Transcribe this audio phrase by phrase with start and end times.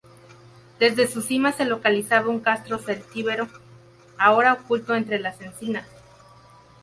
[0.79, 3.47] Desde su cima se localizaba un castro celtíbero,
[4.17, 5.85] ahora oculto entre las encinas.